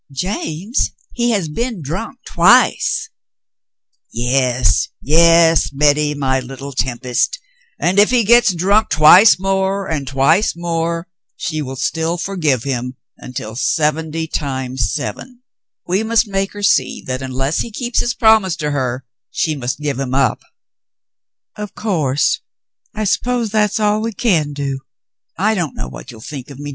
"James, 0.15 0.93
he 1.13 1.29
has 1.29 1.47
been 1.47 1.83
drunk 1.83 2.17
twice!" 2.25 3.11
"Yes, 4.11 4.87
yes, 4.99 5.69
Betty, 5.69 6.15
my 6.15 6.41
Httle 6.41 6.73
tempest, 6.75 7.37
and 7.79 7.99
if 7.99 8.09
he 8.09 8.23
gets 8.23 8.55
drunk 8.55 8.89
twice 8.89 9.37
more, 9.37 9.87
and 9.87 10.07
twice 10.07 10.55
more, 10.55 11.07
she 11.35 11.61
will 11.61 11.75
still 11.75 12.17
forgive 12.17 12.63
him 12.63 12.95
until 13.19 13.55
seventy 13.55 14.25
times 14.25 14.91
seven. 14.91 15.43
We 15.85 16.01
must 16.01 16.27
make 16.27 16.53
her 16.53 16.63
see 16.63 17.03
that 17.05 17.21
unless 17.21 17.59
he 17.59 17.69
keeps 17.69 17.99
his 17.99 18.15
promise 18.15 18.55
to 18.55 18.71
her, 18.71 19.05
she 19.29 19.55
must 19.55 19.81
give 19.81 19.99
him 19.99 20.15
up." 20.15 20.41
"Of 21.55 21.75
course. 21.75 22.39
I 22.95 23.03
suppose 23.03 23.51
that's 23.51 23.79
all 23.79 24.01
we 24.01 24.13
can 24.13 24.53
do. 24.53 24.79
I— 25.37 25.53
don't 25.53 25.75
know 25.75 25.87
what 25.87 26.09
you'll 26.09 26.21
think 26.21 26.49
of 26.49 26.57
me. 26.57 26.69